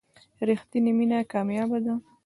رښتینې 0.47 0.91
مینه 0.97 1.19
کمیابه 1.31 1.77
ده. 1.85 1.93